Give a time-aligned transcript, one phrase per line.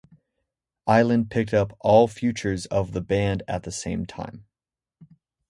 [0.87, 4.45] Island picked up all futures of the band at the same time.